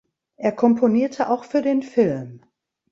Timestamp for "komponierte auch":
0.51-1.43